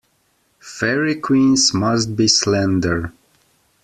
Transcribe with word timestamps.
Fairy 0.79 1.13
queens 1.13 1.75
must 1.75 2.15
be 2.15 2.27
slender. 2.27 3.13